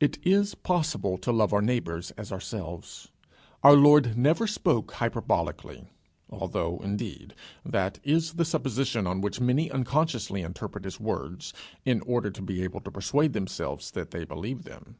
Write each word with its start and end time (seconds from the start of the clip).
It 0.00 0.18
is 0.22 0.54
possible 0.54 1.18
to 1.18 1.30
love 1.30 1.52
our 1.52 1.60
neighbour 1.60 2.00
as 2.16 2.32
ourselves. 2.32 3.08
Our 3.62 3.76
Lord 3.76 4.16
never 4.16 4.46
spoke 4.46 4.92
hyperbolically, 4.92 5.90
although, 6.30 6.78
indeed, 6.82 7.34
that 7.62 8.00
is 8.02 8.32
the 8.32 8.46
supposition 8.46 9.06
on 9.06 9.20
which 9.20 9.42
many 9.42 9.70
unconsciously 9.70 10.40
interpret 10.40 10.86
his 10.86 10.98
words, 10.98 11.52
in 11.84 12.00
order 12.06 12.30
to 12.30 12.40
be 12.40 12.62
able 12.64 12.80
to 12.80 12.90
persuade 12.90 13.34
themselves 13.34 13.90
that 13.90 14.10
they 14.10 14.24
believe 14.24 14.62
them. 14.62 14.96